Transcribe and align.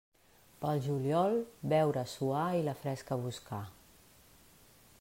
Pel 0.61 0.79
juliol, 0.85 1.35
beure, 1.73 2.03
suar 2.13 2.47
i 2.61 2.63
la 2.69 2.75
fresca 2.85 3.19
buscar. 3.27 3.63